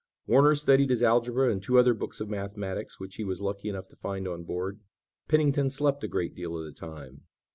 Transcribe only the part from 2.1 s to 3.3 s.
of mathematics which he